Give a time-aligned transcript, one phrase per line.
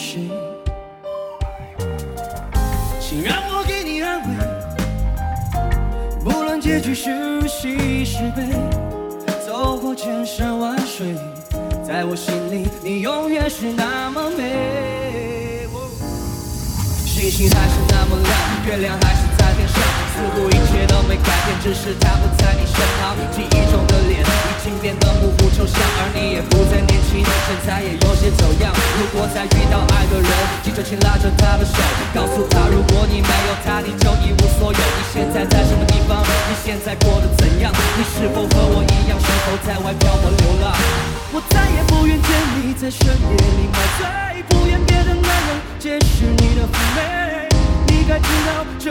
[0.00, 0.18] 谁？
[2.98, 4.28] 请让我给你安慰，
[6.24, 8.48] 不论结局是喜是悲，
[9.46, 11.14] 走过千山万水，
[11.86, 15.68] 在我心里你永远是那么美。
[17.04, 18.32] 星星还是那么亮，
[18.66, 19.76] 月亮还是在天上，
[20.16, 23.12] 似乎一切都没改变，只是他不在你身旁。
[23.36, 24.24] 记忆中的脸已
[24.64, 28.72] 经变得模糊抽象，而你也不再年轻，身材也有些走样。
[28.96, 29.84] 如果再遇到
[30.62, 31.74] 记着请拉着他的手，
[32.14, 34.78] 告诉他如果你没有他，你就一无所有。
[34.78, 36.22] 你现在在什么地方？
[36.48, 37.72] 你现在过得怎样？
[37.96, 40.72] 你是否和我一样，是否在外漂泊流浪？
[41.32, 47.48] 我再也不愿见你在深夜里买醉，不愿别的男人见识你的妩媚。
[47.86, 48.89] 你该知道这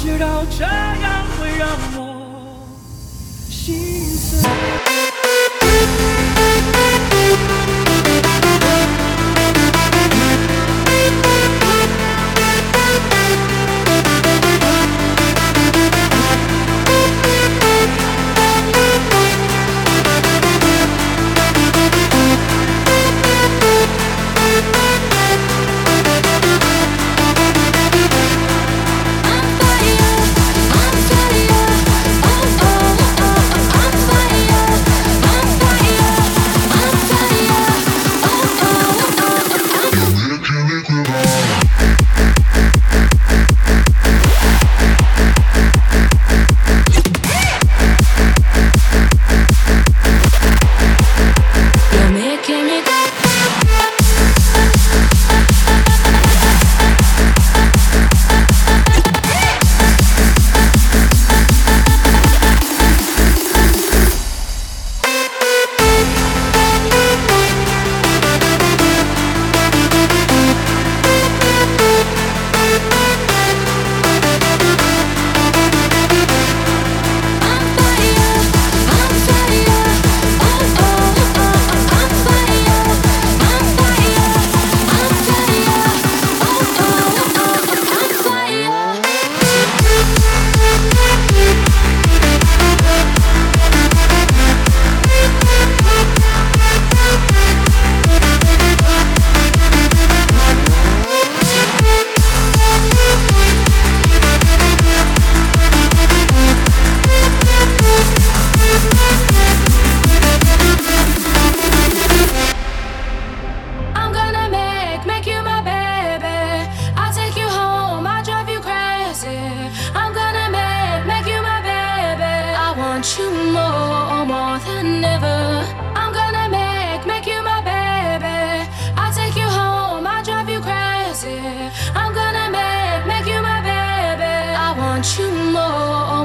[0.00, 2.66] 我知道这样会让我
[3.50, 4.89] 心碎。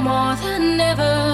[0.00, 1.25] more than ever.